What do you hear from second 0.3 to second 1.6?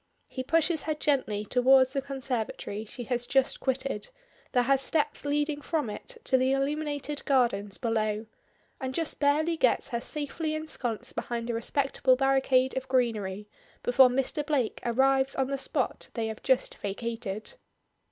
pushes her gently